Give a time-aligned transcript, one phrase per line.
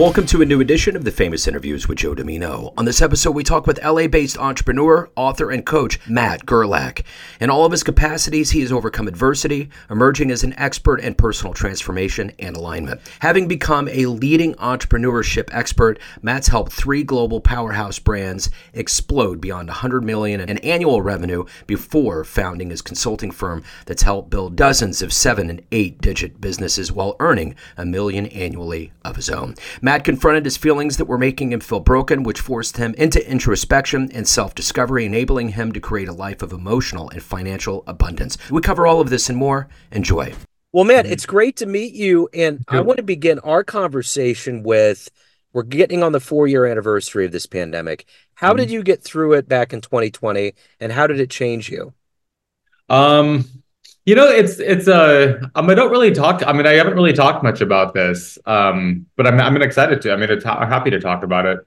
[0.00, 2.72] Welcome to a new edition of the Famous Interviews with Joe Dimino.
[2.78, 7.04] On this episode, we talk with LA based entrepreneur, author, and coach Matt Gerlach.
[7.38, 11.52] In all of his capacities, he has overcome adversity, emerging as an expert in personal
[11.52, 13.02] transformation and alignment.
[13.18, 20.02] Having become a leading entrepreneurship expert, Matt's helped three global powerhouse brands explode beyond 100
[20.02, 25.50] million in annual revenue before founding his consulting firm that's helped build dozens of seven
[25.50, 29.54] and eight digit businesses while earning a million annually of his own.
[29.82, 34.10] Matt confronted his feelings that were making him feel broken, which forced him into introspection
[34.12, 38.38] and self discovery, enabling him to create a life of emotional and financial abundance.
[38.50, 39.68] We cover all of this and more.
[39.90, 40.34] Enjoy.
[40.72, 42.28] Well, Matt, it's great to meet you.
[42.32, 45.10] And I want to begin our conversation with
[45.52, 48.06] we're getting on the four year anniversary of this pandemic.
[48.34, 51.92] How did you get through it back in 2020 and how did it change you?
[52.88, 53.59] Um,
[54.06, 55.40] you know, it's it's a.
[55.40, 56.42] Uh, um, I don't really talk.
[56.46, 58.38] I mean, I haven't really talked much about this.
[58.46, 60.12] Um, but I'm I'm excited to.
[60.12, 61.58] I mean, I'm happy to talk about it.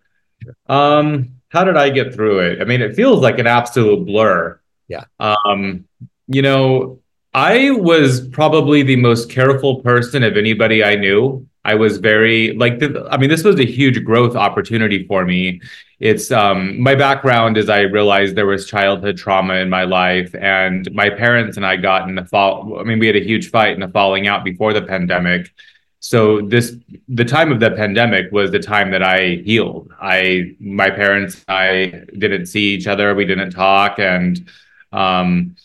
[0.67, 2.61] Um, how did I get through it?
[2.61, 4.59] I mean, it feels like an absolute blur.
[4.87, 5.05] Yeah.
[5.19, 5.85] Um,
[6.27, 6.99] you know,
[7.33, 11.47] I was probably the most careful person of anybody I knew.
[11.65, 12.79] I was very like.
[12.79, 15.61] The, I mean, this was a huge growth opportunity for me
[16.03, 20.93] it's um, my background is I realized there was childhood trauma in my life, and
[20.93, 22.77] my parents and I got in the fall.
[22.77, 25.53] I mean, we had a huge fight and a falling out before the pandemic.
[26.01, 26.75] So this
[27.07, 29.93] the time of the pandemic was the time that I healed.
[29.97, 33.15] I my parents I didn't see each other.
[33.15, 34.45] We didn't talk, and
[34.91, 35.55] um,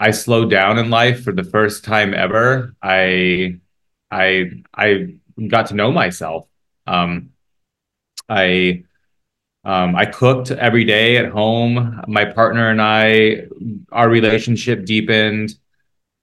[0.00, 2.74] I slowed down in life for the first time ever.
[2.82, 3.58] I
[4.10, 5.14] I I
[5.48, 6.46] got to know myself.
[6.86, 7.30] Um,
[8.28, 8.84] I
[9.64, 12.00] um, I cooked every day at home.
[12.06, 13.46] My partner and I,
[13.90, 15.54] our relationship deepened,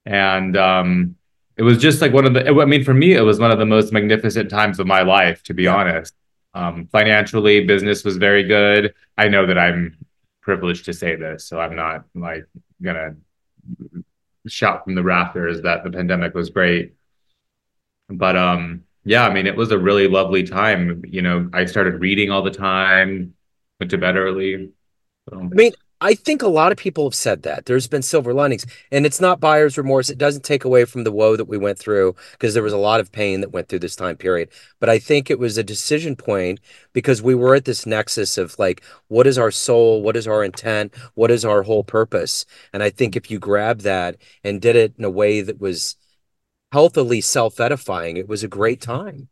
[0.06, 1.18] and um,
[1.58, 2.48] it was just like one of the.
[2.48, 5.44] I mean, for me, it was one of the most magnificent times of my life,
[5.44, 5.76] to be yeah.
[5.76, 6.14] honest.
[6.54, 8.94] Um, financially, business was very good.
[9.18, 9.98] I know that I'm
[10.42, 12.46] privileged to say this, so I'm not like
[12.82, 13.16] gonna
[14.48, 16.94] shout from the rafters that the pandemic was great.
[18.10, 21.04] But um, yeah, I mean, it was a really lovely time.
[21.06, 23.34] You know, I started reading all the time,
[23.80, 24.72] went to bed early.
[25.30, 25.40] So.
[25.40, 28.66] I mean, I think a lot of people have said that there's been silver linings,
[28.92, 30.10] and it's not buyer's remorse.
[30.10, 32.78] It doesn't take away from the woe that we went through because there was a
[32.78, 34.50] lot of pain that went through this time period.
[34.82, 36.60] But I think it was a decision point
[36.92, 40.02] because we were at this nexus of like, what is our soul?
[40.02, 40.94] What is our intent?
[41.16, 42.46] What is our whole purpose?
[42.74, 45.96] And I think if you grab that and did it in a way that was
[46.74, 49.30] healthily self edifying, it was a great time.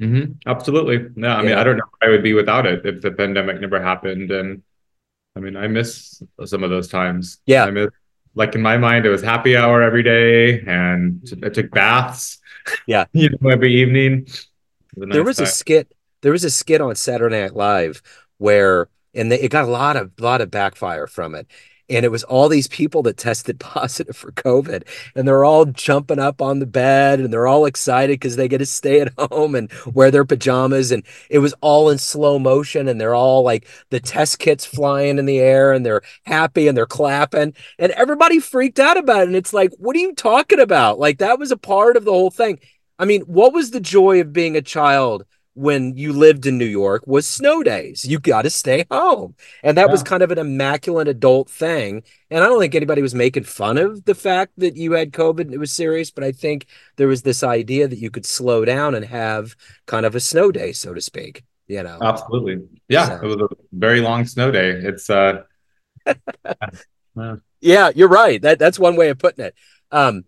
[0.00, 0.32] Mm-hmm.
[0.46, 1.08] Absolutely.
[1.16, 3.82] No, I mean, I don't know I would be without it if the pandemic never
[3.82, 4.30] happened.
[4.30, 4.62] And
[5.34, 7.38] I mean, I miss some of those times.
[7.44, 7.64] Yeah.
[7.64, 7.88] I miss,
[8.36, 12.38] like in my mind, it was happy hour every day and I took baths.
[12.86, 13.06] Yeah.
[13.12, 14.28] you know, every evening.
[14.94, 15.46] Was there was time.
[15.46, 15.92] a skit.
[16.20, 18.00] There was a skit on Saturday Night Live
[18.38, 21.48] where, and they, it got a lot of, lot of backfire from it
[21.88, 26.18] and it was all these people that tested positive for COVID, and they're all jumping
[26.18, 29.54] up on the bed and they're all excited because they get to stay at home
[29.54, 33.66] and wear their pajamas, and it was all in slow motion, and they're all like
[33.90, 38.40] the test kits flying in the air, and they're happy and they're clapping, and everybody
[38.40, 40.98] freaked out about it, and it's like, what are you talking about?
[40.98, 42.58] Like that was a part of the whole thing.
[42.98, 45.24] I mean, what was the joy of being a child?
[45.56, 48.04] When you lived in New York was snow days.
[48.04, 49.34] You got to stay home.
[49.62, 49.92] And that yeah.
[49.92, 52.02] was kind of an immaculate adult thing.
[52.30, 55.40] And I don't think anybody was making fun of the fact that you had COVID
[55.40, 58.66] and it was serious, but I think there was this idea that you could slow
[58.66, 59.56] down and have
[59.86, 61.42] kind of a snow day, so to speak.
[61.68, 62.68] You know, absolutely.
[62.88, 63.18] Yeah.
[63.18, 63.24] So.
[63.24, 64.70] It was a very long snow day.
[64.70, 65.42] It's, uh,
[67.60, 68.40] yeah, you're right.
[68.42, 69.54] That that's one way of putting it.
[69.90, 70.24] Um,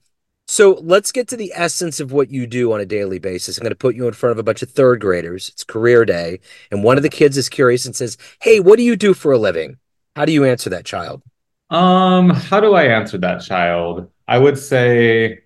[0.50, 3.58] so let's get to the essence of what you do on a daily basis.
[3.58, 5.50] I'm going to put you in front of a bunch of third graders.
[5.50, 6.40] It's career day.
[6.70, 9.30] And one of the kids is curious and says, Hey, what do you do for
[9.30, 9.76] a living?
[10.16, 11.22] How do you answer that child?
[11.68, 14.10] Um, how do I answer that child?
[14.26, 15.40] I would say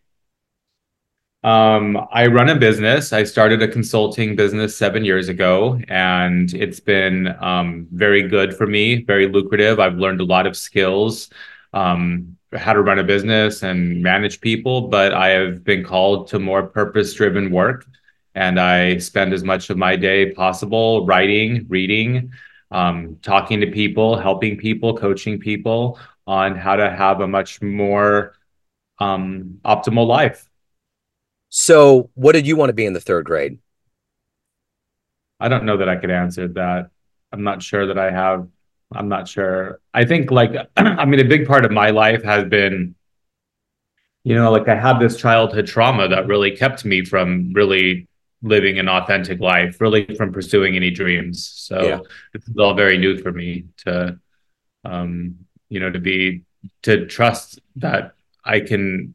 [1.42, 3.12] um, I run a business.
[3.12, 8.68] I started a consulting business seven years ago, and it's been um, very good for
[8.68, 9.80] me, very lucrative.
[9.80, 11.28] I've learned a lot of skills.
[11.72, 16.38] Um, how to run a business and manage people, but I have been called to
[16.38, 17.86] more purpose driven work.
[18.34, 22.32] And I spend as much of my day possible writing, reading,
[22.70, 28.34] um, talking to people, helping people, coaching people on how to have a much more
[28.98, 30.48] um, optimal life.
[31.50, 33.58] So, what did you want to be in the third grade?
[35.38, 36.90] I don't know that I could answer that.
[37.32, 38.48] I'm not sure that I have
[38.94, 39.80] I'm not sure.
[39.94, 42.94] I think like I mean a big part of my life has been
[44.24, 48.08] you know like I had this childhood trauma that really kept me from really
[48.42, 51.46] living an authentic life, really from pursuing any dreams.
[51.46, 51.98] So yeah.
[52.32, 54.18] this is all very new for me to,
[54.84, 55.36] um,
[55.68, 56.42] you know, to be
[56.82, 59.14] to trust that I can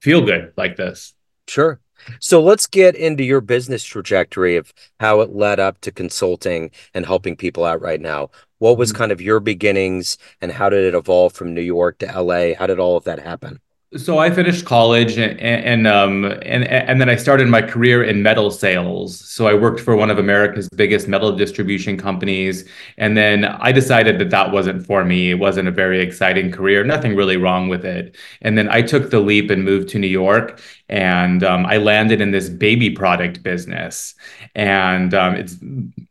[0.00, 1.14] feel good like this.
[1.46, 1.80] Sure.
[2.20, 7.06] So let's get into your business trajectory of how it led up to consulting and
[7.06, 8.30] helping people out right now.
[8.58, 8.98] What was mm-hmm.
[8.98, 12.54] kind of your beginnings and how did it evolve from New York to LA?
[12.54, 13.60] How did all of that happen?
[13.96, 18.22] So I finished college and and um and and then I started my career in
[18.22, 19.20] metal sales.
[19.20, 22.66] So I worked for one of America's biggest metal distribution companies,
[22.96, 25.30] and then I decided that that wasn't for me.
[25.30, 26.84] It wasn't a very exciting career.
[26.84, 28.16] Nothing really wrong with it.
[28.40, 30.58] And then I took the leap and moved to New York,
[30.88, 34.14] and um, I landed in this baby product business.
[34.54, 35.56] And um, it's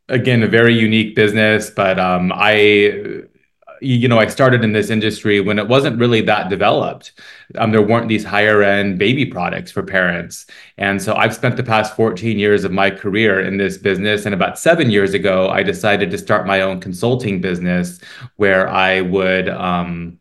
[0.08, 3.24] again a very unique business, but um, I
[3.82, 7.14] you know, I started in this industry when it wasn't really that developed.
[7.58, 10.46] Um, there weren't these higher end baby products for parents.
[10.78, 14.26] And so I've spent the past 14 years of my career in this business.
[14.26, 18.00] And about seven years ago, I decided to start my own consulting business
[18.36, 20.20] where I would, um,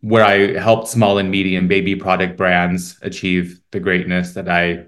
[0.00, 4.84] where I helped small and medium baby product brands achieve the greatness that I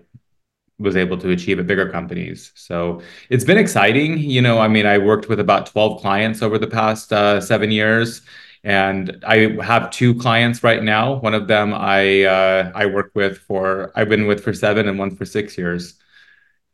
[0.80, 2.52] was able to achieve at bigger companies.
[2.56, 4.18] So it's been exciting.
[4.18, 7.70] You know, I mean, I worked with about 12 clients over the past uh, seven
[7.70, 8.22] years.
[8.62, 11.14] And I have two clients right now.
[11.14, 14.98] One of them I uh, I work with for I've been with for seven, and
[14.98, 15.94] one for six years.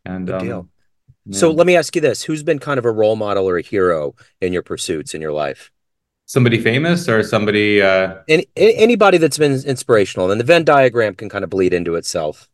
[0.05, 0.69] And um, deal.
[1.27, 1.39] Yeah.
[1.39, 3.63] So let me ask you this: Who's been kind of a role model or a
[3.63, 5.71] hero in your pursuits in your life?
[6.25, 7.81] Somebody famous or somebody?
[7.81, 8.17] Uh...
[8.27, 12.49] Any, anybody that's been inspirational, and the Venn diagram can kind of bleed into itself.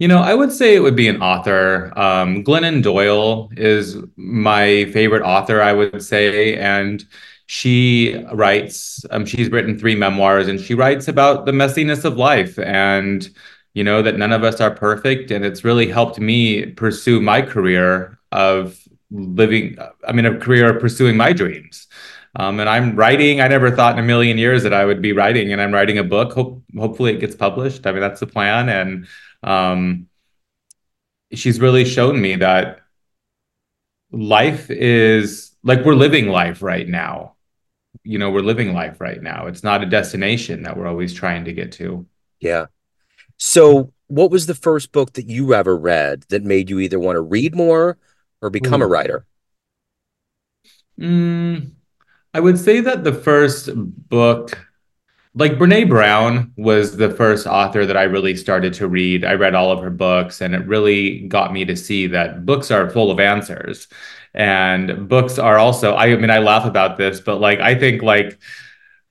[0.00, 1.92] You know, I would say it would be an author.
[1.94, 6.56] Um, Glennon Doyle is my favorite author, I would say.
[6.56, 7.04] And
[7.44, 12.58] she writes, um, she's written three memoirs and she writes about the messiness of life
[12.58, 13.28] and,
[13.74, 15.30] you know, that none of us are perfect.
[15.30, 18.80] And it's really helped me pursue my career of
[19.10, 19.76] living,
[20.08, 21.88] I mean, a career of pursuing my dreams.
[22.36, 23.42] Um, and I'm writing.
[23.42, 25.98] I never thought in a million years that I would be writing, and I'm writing
[25.98, 26.32] a book.
[26.32, 27.88] Hope, hopefully, it gets published.
[27.88, 28.68] I mean, that's the plan.
[28.68, 29.08] And
[29.42, 30.08] um,
[31.32, 32.80] she's really shown me that
[34.12, 37.36] life is like we're living life right now.
[38.04, 39.46] You know, we're living life right now.
[39.46, 42.06] It's not a destination that we're always trying to get to.
[42.40, 42.66] Yeah.
[43.36, 47.16] So, what was the first book that you ever read that made you either want
[47.16, 47.98] to read more
[48.42, 48.84] or become Ooh.
[48.84, 49.26] a writer?
[50.98, 51.72] Mm,
[52.34, 54.58] I would say that the first book
[55.34, 59.24] like Brene Brown was the first author that I really started to read.
[59.24, 62.70] I read all of her books, and it really got me to see that books
[62.70, 63.86] are full of answers.
[64.34, 68.38] And books are also, I mean, I laugh about this, but like, I think like,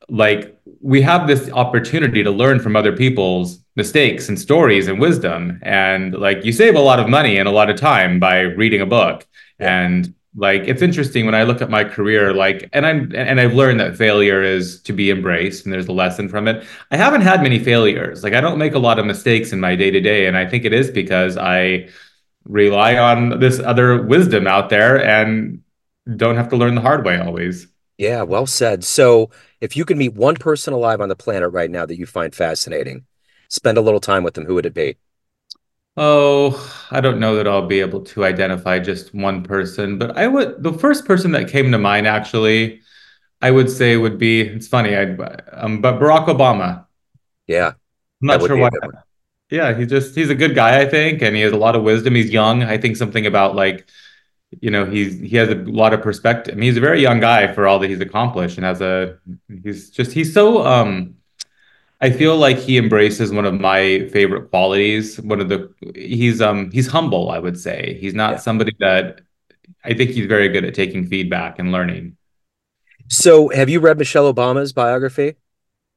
[0.09, 5.59] like we have this opportunity to learn from other people's mistakes and stories and wisdom.
[5.61, 8.81] And like, you save a lot of money and a lot of time by reading
[8.81, 9.25] a book.
[9.57, 13.53] And like it's interesting when i look at my career like and i'm and i've
[13.53, 16.65] learned that failure is to be embraced and there's a lesson from it.
[16.91, 18.23] I haven't had many failures.
[18.23, 20.45] Like i don't make a lot of mistakes in my day to day and i
[20.45, 21.89] think it is because i
[22.45, 25.61] rely on this other wisdom out there and
[26.15, 27.67] don't have to learn the hard way always.
[27.97, 28.83] Yeah well said.
[28.83, 29.29] So
[29.61, 32.33] if you could meet one person alive on the planet right now that you find
[32.33, 33.05] fascinating
[33.49, 34.95] spend a little time with them who would it be
[36.01, 40.27] Oh, I don't know that I'll be able to identify just one person, but I
[40.27, 42.79] would the first person that came to mind actually,
[43.41, 45.13] I would say would be it's funny, I
[45.51, 46.85] um, but Barack Obama.
[47.47, 47.73] Yeah.
[48.21, 48.69] I'm not sure why.
[49.49, 51.83] Yeah, he's just he's a good guy, I think, and he has a lot of
[51.83, 52.15] wisdom.
[52.15, 52.63] He's young.
[52.63, 53.85] I think something about like,
[54.61, 56.53] you know, he's he has a lot of perspective.
[56.53, 59.17] I mean, he's a very young guy for all that he's accomplished, and has a
[59.63, 61.15] he's just he's so um
[62.01, 65.19] I feel like he embraces one of my favorite qualities.
[65.19, 67.97] One of the he's um he's humble, I would say.
[67.99, 68.37] He's not yeah.
[68.37, 69.21] somebody that
[69.83, 72.15] I think he's very good at taking feedback and learning.
[73.07, 75.35] So, have you read Michelle Obama's biography?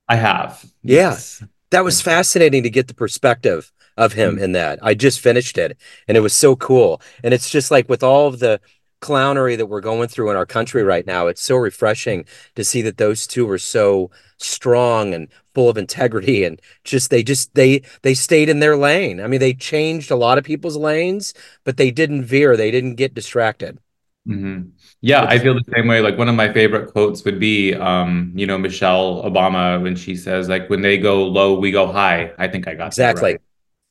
[0.09, 0.65] I have.
[0.83, 1.11] Yeah.
[1.11, 1.45] Yes.
[1.71, 4.45] That was fascinating to get the perspective of him mm-hmm.
[4.45, 4.79] in that.
[4.83, 5.77] I just finished it
[6.09, 7.01] and it was so cool.
[7.23, 8.61] And it's just like with all of the
[9.03, 12.81] clownery that we're going through in our country right now, it's so refreshing to see
[12.83, 17.83] that those two are so strong and full of integrity and just they just they
[18.01, 19.21] they stayed in their lane.
[19.21, 22.57] I mean, they changed a lot of people's lanes, but they didn't veer.
[22.57, 23.79] They didn't get distracted.
[24.27, 24.69] Mm-hmm.
[25.01, 26.01] Yeah, I feel the same way.
[26.01, 30.15] Like one of my favorite quotes would be, um, you know, Michelle Obama when she
[30.15, 32.33] says, like, when they go low, we go high.
[32.39, 33.41] I think I got exactly, right.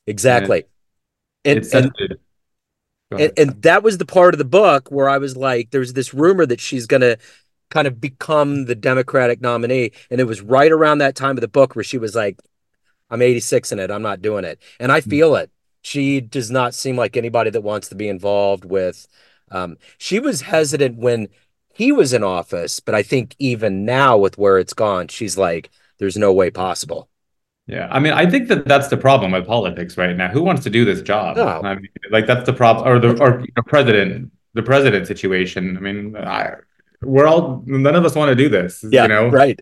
[0.06, 0.64] exactly.
[1.44, 2.18] And, and, and,
[3.18, 6.14] and, and that was the part of the book where I was like, there's this
[6.14, 7.16] rumor that she's gonna
[7.72, 9.92] kind of become the Democratic nominee.
[10.10, 12.38] And it was right around that time of the book where she was like,
[13.10, 13.90] I'm 86 in it.
[13.90, 14.60] I'm not doing it.
[14.78, 15.10] And I hmm.
[15.10, 15.50] feel it.
[15.80, 19.06] She does not seem like anybody that wants to be involved with.
[19.50, 21.28] Um, she was hesitant when
[21.74, 25.70] he was in office, but I think even now with where it's gone, she's like,
[25.98, 27.08] there's no way possible.
[27.66, 30.28] Yeah, I mean, I think that that's the problem with politics right now.
[30.28, 31.36] Who wants to do this job?
[31.36, 31.46] No.
[31.46, 35.76] I mean, like that's the problem, or the or you know, president, the president situation.
[35.76, 36.54] I mean, I,
[37.02, 38.84] we're all none of us want to do this.
[38.90, 39.58] Yeah, you know, right,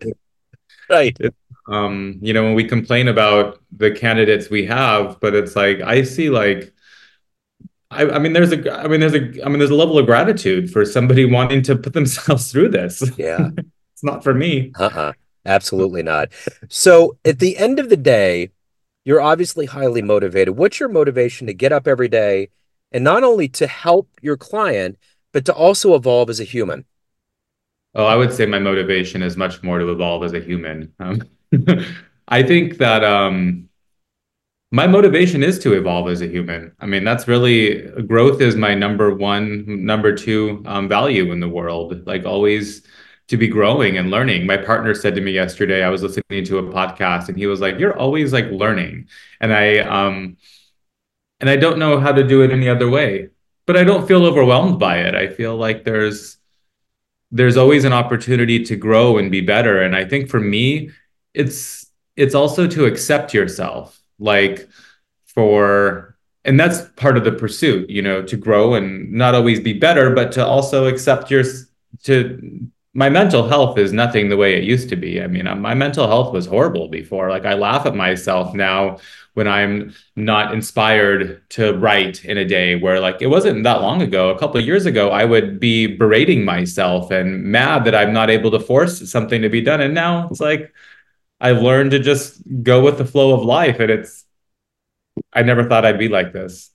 [0.89, 1.15] right.
[1.67, 6.03] Um, you know, when we complain about the candidates we have, but it's like I
[6.03, 6.73] see like.
[7.91, 10.05] I, I mean, there's a, I mean, there's a, I mean, there's a level of
[10.05, 13.03] gratitude for somebody wanting to put themselves through this.
[13.17, 13.49] Yeah,
[13.93, 14.71] it's not for me.
[14.79, 15.11] Uh-uh.
[15.45, 16.29] Absolutely not.
[16.69, 18.51] So at the end of the day,
[19.03, 20.57] you're obviously highly motivated.
[20.57, 22.49] What's your motivation to get up every day
[22.91, 24.97] and not only to help your client,
[25.31, 26.85] but to also evolve as a human?
[27.95, 30.93] Oh, I would say my motivation is much more to evolve as a human.
[30.99, 31.21] Um,
[32.27, 33.67] I think that um,
[34.71, 36.71] my motivation is to evolve as a human.
[36.79, 41.49] I mean, that's really growth is my number one, number two um, value in the
[41.49, 42.07] world.
[42.07, 42.83] Like always
[43.31, 44.45] to be growing and learning.
[44.45, 47.61] My partner said to me yesterday, I was listening to a podcast and he was
[47.61, 49.07] like, You're always like learning.
[49.39, 50.35] And I um
[51.39, 53.29] and I don't know how to do it any other way.
[53.65, 55.15] But I don't feel overwhelmed by it.
[55.15, 56.39] I feel like there's
[57.31, 59.81] there's always an opportunity to grow and be better.
[59.81, 60.91] And I think for me,
[61.33, 63.97] it's it's also to accept yourself.
[64.19, 64.67] Like
[65.23, 69.71] for and that's part of the pursuit, you know, to grow and not always be
[69.71, 71.45] better, but to also accept your
[72.03, 75.21] to my mental health is nothing the way it used to be.
[75.21, 77.29] I mean, uh, my mental health was horrible before.
[77.29, 78.97] Like I laugh at myself now
[79.33, 84.01] when I'm not inspired to write in a day where like it wasn't that long
[84.01, 88.11] ago, a couple of years ago, I would be berating myself and mad that I'm
[88.11, 89.79] not able to force something to be done.
[89.79, 90.73] And now it's like
[91.39, 93.79] I've learned to just go with the flow of life.
[93.79, 94.25] And it's
[95.33, 96.70] I never thought I'd be like this.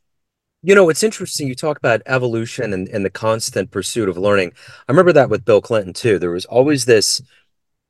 [0.63, 1.47] You know, it's interesting.
[1.47, 4.53] You talk about evolution and, and the constant pursuit of learning.
[4.89, 6.19] I remember that with Bill Clinton too.
[6.19, 7.23] There was always this,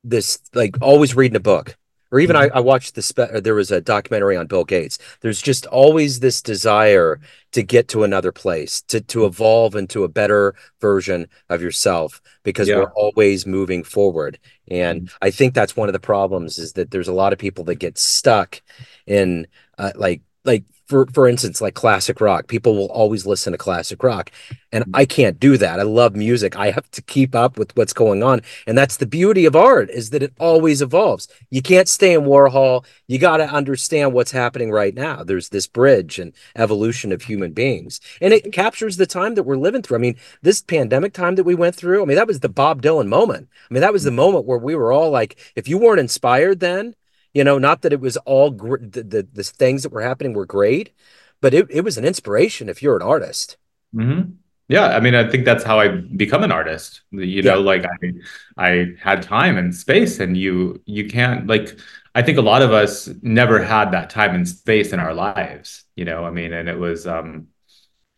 [0.04, 1.76] this like always reading a book,
[2.12, 2.54] or even mm-hmm.
[2.54, 4.98] I, I watched the spe- there was a documentary on Bill Gates.
[5.20, 7.18] There's just always this desire
[7.52, 12.68] to get to another place, to to evolve into a better version of yourself, because
[12.68, 12.76] yeah.
[12.76, 14.38] we're always moving forward.
[14.68, 15.16] And mm-hmm.
[15.22, 17.76] I think that's one of the problems is that there's a lot of people that
[17.76, 18.60] get stuck
[19.06, 19.46] in
[19.78, 24.02] uh, like like for for instance like classic rock people will always listen to classic
[24.02, 24.30] rock
[24.72, 24.96] and mm-hmm.
[24.96, 25.80] i can't do that.
[25.80, 26.56] I love music.
[26.56, 29.90] I have to keep up with what's going on and that's the beauty of art
[29.90, 31.28] is that it always evolves.
[31.50, 32.84] You can't stay in warhol.
[33.06, 35.22] You got to understand what's happening right now.
[35.22, 39.56] There's this bridge and evolution of human beings and it captures the time that we're
[39.56, 39.98] living through.
[39.98, 42.82] I mean this pandemic time that we went through i mean that was the bob
[42.82, 43.48] dylan moment.
[43.70, 44.16] I mean that was the mm-hmm.
[44.16, 46.94] moment where we were all like if you weren't inspired then
[47.36, 50.32] you know, not that it was all gr- the, the, the things that were happening
[50.32, 50.94] were great,
[51.42, 53.58] but it, it was an inspiration if you're an artist.
[53.94, 54.30] Mm-hmm.
[54.68, 57.02] Yeah, I mean, I think that's how I become an artist.
[57.10, 57.72] You know, yeah.
[57.72, 58.12] like I
[58.56, 61.78] I had time and space, and you you can't like.
[62.14, 65.84] I think a lot of us never had that time and space in our lives.
[65.94, 67.48] You know, I mean, and it was um,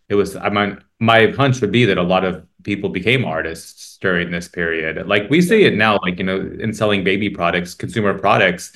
[0.08, 0.37] it was.
[0.37, 4.48] I mean, my hunch would be that a lot of people became artists during this
[4.48, 5.06] period.
[5.06, 8.72] Like we see it now, like you know, in selling baby products, consumer products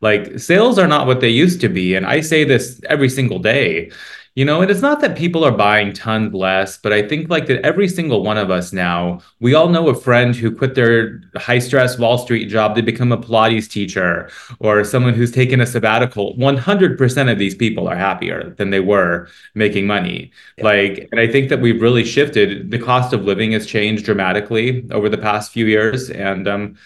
[0.00, 1.94] like sales are not what they used to be.
[1.94, 3.90] And I say this every single day,
[4.36, 7.46] you know, and it's not that people are buying tons less, but I think like
[7.46, 11.22] that every single one of us now, we all know a friend who quit their
[11.36, 14.28] high stress Wall Street job to become a Pilates teacher
[14.60, 16.36] or someone who's taken a sabbatical.
[16.36, 20.30] 100% of these people are happier than they were making money.
[20.58, 20.64] Yeah.
[20.64, 22.70] Like, and I think that we've really shifted.
[22.70, 26.10] The cost of living has changed dramatically over the past few years.
[26.10, 26.76] And um,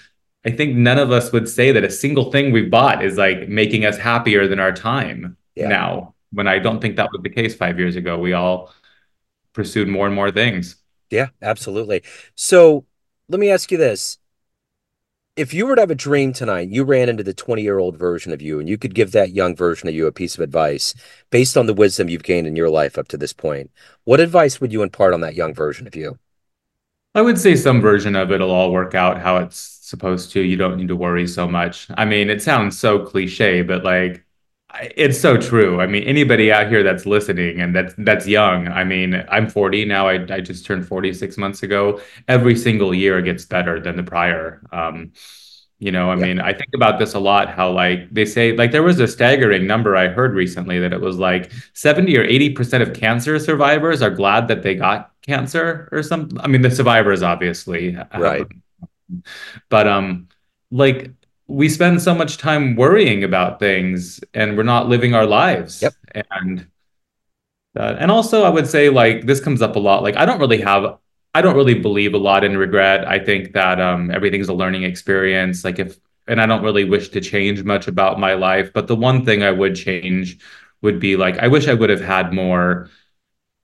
[0.45, 3.49] I think none of us would say that a single thing we've bought is like
[3.49, 5.69] making us happier than our time yeah.
[5.69, 6.15] now.
[6.33, 8.73] When I don't think that was the case five years ago, we all
[9.53, 10.77] pursued more and more things.
[11.11, 12.03] Yeah, absolutely.
[12.37, 12.87] So
[13.29, 14.19] let me ask you this.
[15.37, 17.97] If you were to have a dream tonight, you ran into the 20 year old
[17.97, 20.41] version of you, and you could give that young version of you a piece of
[20.41, 20.95] advice
[21.31, 23.71] based on the wisdom you've gained in your life up to this point,
[24.05, 26.19] what advice would you impart on that young version of you?
[27.15, 30.41] I would say some version of it'll all work out how it's supposed to.
[30.41, 31.89] You don't need to worry so much.
[31.97, 34.25] I mean, it sounds so cliche, but like
[34.97, 35.81] it's so true.
[35.81, 38.69] I mean, anybody out here that's listening and that's that's young.
[38.69, 40.09] I mean, I'm 40 now.
[40.09, 42.01] I I just turned 46 months ago.
[42.29, 44.63] Every single year gets better than the prior.
[44.73, 45.13] Um,
[45.81, 46.25] you know, I yeah.
[46.27, 47.49] mean, I think about this a lot.
[47.49, 51.01] How like they say, like there was a staggering number I heard recently that it
[51.01, 55.89] was like 70 or 80 percent of cancer survivors are glad that they got cancer
[55.91, 56.39] or something.
[56.41, 58.47] I mean, the survivors obviously, right?
[59.69, 60.29] but um,
[60.71, 61.11] like
[61.47, 65.83] we spend so much time worrying about things, and we're not living our lives.
[65.83, 65.95] Yep.
[66.35, 66.67] And
[67.75, 67.99] that.
[67.99, 70.03] And also, I would say like this comes up a lot.
[70.03, 70.99] Like I don't really have,
[71.35, 73.07] I don't really believe a lot in regret.
[73.07, 75.65] I think that um, everything's a learning experience.
[75.65, 78.73] Like if, and I don't really wish to change much about my life.
[78.73, 80.39] But the one thing I would change
[80.83, 82.89] would be like I wish I would have had more,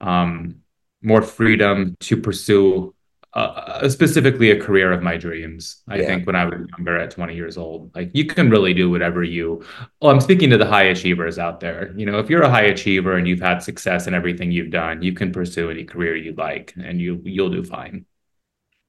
[0.01, 0.63] um,
[1.03, 2.95] more freedom to pursue
[3.35, 5.83] uh, specifically a career of my dreams.
[5.89, 6.07] I yeah.
[6.07, 9.23] think when I was younger, at 20 years old, like you can really do whatever
[9.23, 9.65] you.
[10.01, 11.93] Well, I'm speaking to the high achievers out there.
[11.97, 15.03] You know, if you're a high achiever and you've had success in everything you've done,
[15.03, 18.07] you can pursue any career you like, and you you'll do fine.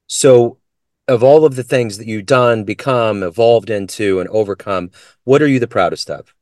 [0.06, 0.58] So,
[1.06, 4.90] of all of the things that you've done, become, evolved into, and overcome,
[5.24, 6.34] what are you the proudest of?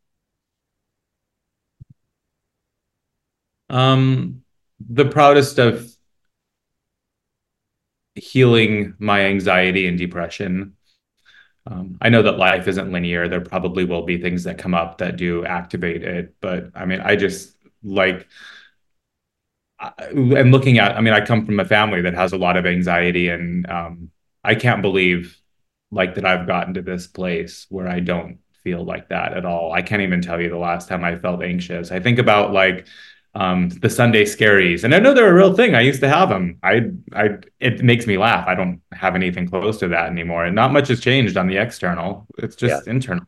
[3.69, 4.43] Um,
[4.79, 5.96] the proudest of
[8.17, 10.75] healing my anxiety and depression.
[11.67, 13.29] Um, I know that life isn't linear.
[13.29, 17.01] There probably will be things that come up that do activate it, but I mean,
[17.01, 18.29] I just like
[19.79, 20.97] and looking at.
[20.97, 24.11] I mean, I come from a family that has a lot of anxiety, and um,
[24.43, 25.39] I can't believe
[25.91, 29.73] like that I've gotten to this place where I don't feel like that at all.
[29.73, 31.93] I can't even tell you the last time I felt anxious.
[31.93, 32.87] I think about like
[33.37, 35.75] um, the Sunday scaries, and I know they're a real thing.
[35.75, 36.59] I used to have them.
[36.63, 38.49] I, I, it makes me laugh.
[38.49, 41.59] I don't have anything close to that anymore, and not much has changed on the
[41.59, 42.27] external.
[42.39, 42.91] It's just yeah.
[42.91, 43.27] internal.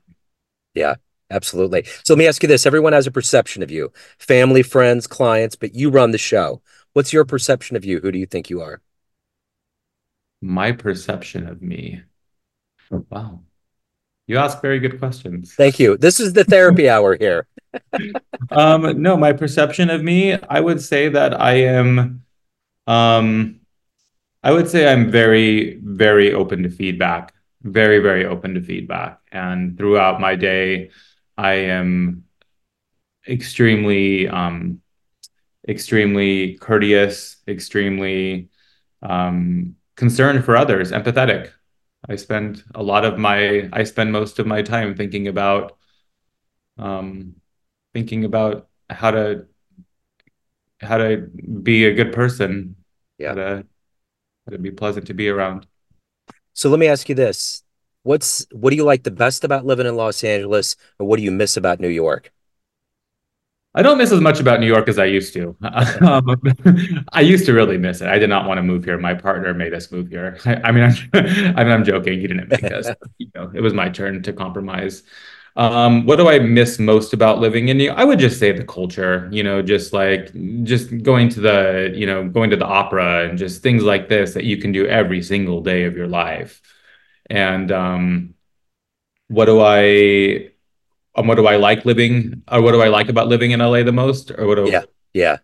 [0.72, 0.94] Yeah,
[1.30, 1.84] absolutely.
[2.04, 5.56] So let me ask you this: Everyone has a perception of you, family, friends, clients,
[5.56, 6.62] but you run the show.
[6.94, 8.00] What's your perception of you?
[8.00, 8.80] Who do you think you are?
[10.40, 12.00] My perception of me.
[12.90, 13.40] Wow.
[14.26, 15.54] You ask very good questions.
[15.54, 15.98] Thank you.
[15.98, 17.46] This is the therapy hour here.
[18.50, 22.24] Um, no, my perception of me, I would say that I am
[22.86, 23.60] um
[24.42, 27.34] I would say I'm very, very open to feedback.
[27.62, 29.20] Very, very open to feedback.
[29.32, 30.90] And throughout my day,
[31.36, 32.24] I am
[33.28, 34.80] extremely um
[35.68, 38.48] extremely courteous, extremely
[39.02, 41.50] um concerned for others, empathetic.
[42.08, 45.76] I spend a lot of my I spend most of my time thinking about
[46.78, 47.34] um,
[47.98, 49.46] thinking about how to
[50.80, 51.28] how to
[51.62, 52.76] be a good person.
[53.18, 53.30] Yeah.
[53.30, 53.66] How to,
[54.46, 55.66] how to be pleasant to be around.
[56.52, 57.64] So let me ask you this.
[58.04, 61.24] What's what do you like the best about living in Los Angeles or what do
[61.24, 62.32] you miss about New York?
[63.74, 65.56] I don't miss as much about New York as I used to.
[66.00, 66.40] um,
[67.12, 68.08] I used to really miss it.
[68.08, 68.98] I did not want to move here.
[68.98, 70.38] My partner made us move here.
[70.44, 70.94] I, I mean, I'm,
[71.56, 72.18] I mean, I'm joking.
[72.20, 72.88] He didn't make us.
[73.18, 75.02] you know, it was my turn to compromise.
[75.58, 77.98] Um, what do I miss most about living in New York?
[77.98, 79.28] I would just say the culture.
[79.32, 83.36] You know, just like just going to the, you know, going to the opera and
[83.36, 86.62] just things like this that you can do every single day of your life.
[87.28, 88.34] And um,
[89.26, 90.50] what do I
[91.16, 93.82] um, what do I like living or what do I like about living in LA
[93.82, 95.38] the most or what do yeah yeah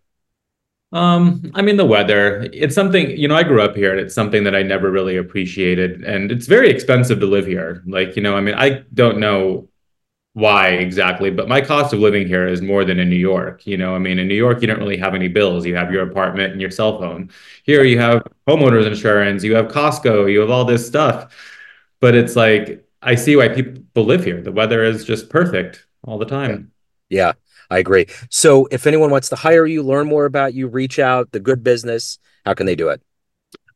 [0.93, 4.15] um I mean the weather it's something you know I grew up here and it's
[4.15, 8.23] something that I never really appreciated and it's very expensive to live here like you
[8.23, 9.69] know I mean I don't know
[10.35, 13.77] why exactly but my cost of living here is more than in New York you
[13.77, 16.03] know I mean in New York you don't really have any bills you have your
[16.03, 17.31] apartment and your cell phone
[17.63, 21.33] here you have homeowners insurance you have Costco you have all this stuff
[22.01, 24.41] but it's like I see why people live here.
[24.41, 26.73] The weather is just perfect all the time.
[27.09, 27.35] Yeah.
[27.71, 28.07] I agree.
[28.31, 31.63] So if anyone wants to hire you, learn more about you, reach out, the good
[31.63, 33.03] business, how can they do it?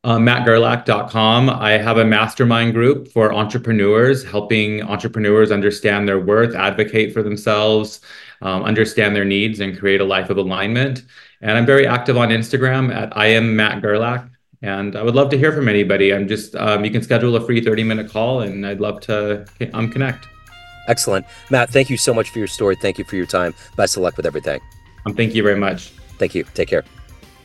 [0.04, 1.50] Uh, mattgerlach.com.
[1.50, 8.00] I have a mastermind group for entrepreneurs, helping entrepreneurs understand their worth, advocate for themselves,
[8.40, 11.02] um, understand their needs, and create a life of alignment.
[11.40, 14.28] And I'm very active on Instagram at I am Matt Gerlach.
[14.62, 16.12] And I would love to hear from anybody.
[16.12, 19.46] I'm just, um, you can schedule a free 30 minute call and I'd love to
[19.72, 20.26] um, connect.
[20.88, 21.26] Excellent.
[21.50, 22.74] Matt, thank you so much for your story.
[22.76, 23.54] Thank you for your time.
[23.76, 24.60] Best of luck with everything.
[25.06, 25.90] Um, thank you very much.
[26.18, 26.44] Thank you.
[26.54, 26.84] Take care.